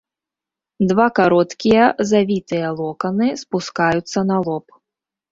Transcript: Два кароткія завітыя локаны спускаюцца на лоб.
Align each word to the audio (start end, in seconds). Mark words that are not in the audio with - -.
Два 0.91 1.03
кароткія 1.17 1.83
завітыя 2.11 2.67
локаны 2.79 3.27
спускаюцца 3.43 4.19
на 4.31 4.37
лоб. 4.49 4.65